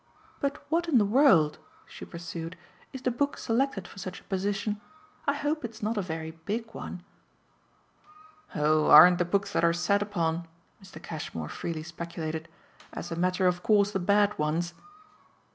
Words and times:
"But 0.39 0.65
what 0.69 0.89
in 0.89 0.97
the 0.97 1.05
world," 1.05 1.59
she 1.85 2.05
pursued, 2.05 2.57
"is 2.91 3.03
the 3.03 3.11
book 3.11 3.37
selected 3.37 3.87
for 3.87 3.99
such 3.99 4.19
a 4.19 4.23
position? 4.23 4.81
I 5.27 5.33
hope 5.35 5.63
it's 5.63 5.83
not 5.83 5.95
a 5.95 6.01
very 6.01 6.31
big 6.31 6.73
one." 6.73 7.03
"Oh 8.55 8.87
aren't 8.87 9.19
the 9.19 9.25
books 9.25 9.53
that 9.53 9.63
are 9.63 9.73
sat 9.73 10.01
upon," 10.01 10.47
Mr. 10.83 10.99
Cashmore 10.99 11.49
freely 11.49 11.83
speculated, 11.83 12.49
"as 12.91 13.11
a 13.11 13.15
matter 13.15 13.45
of 13.45 13.61
course 13.61 13.91
the 13.91 13.99
bad 13.99 14.35
ones?" 14.39 14.73